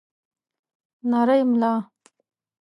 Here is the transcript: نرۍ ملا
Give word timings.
نرۍ 1.09 1.41
ملا 1.49 1.73